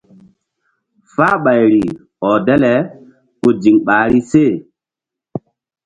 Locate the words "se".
4.29-4.43